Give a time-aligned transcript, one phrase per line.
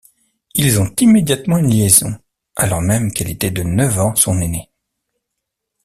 [0.55, 2.17] Ils ont immédiatement une liaison,
[2.55, 4.67] alors même qu'elle était de neuf ans son aînée.